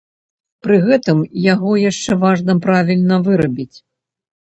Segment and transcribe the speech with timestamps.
[0.67, 1.21] Пры гэтым
[1.53, 3.73] яго яшчэ важна правільна вырабіць.